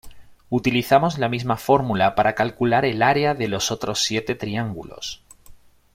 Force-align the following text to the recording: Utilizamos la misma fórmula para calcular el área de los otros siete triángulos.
Utilizamos 0.49 1.19
la 1.19 1.29
misma 1.29 1.57
fórmula 1.57 2.15
para 2.15 2.33
calcular 2.33 2.85
el 2.85 3.03
área 3.03 3.35
de 3.35 3.47
los 3.47 3.69
otros 3.69 3.99
siete 4.01 4.33
triángulos. 4.33 5.21